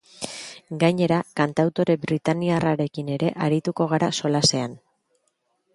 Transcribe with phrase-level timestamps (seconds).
[0.83, 4.77] Gainera, kantautore britainiarrarekin ere arituko gara solasean.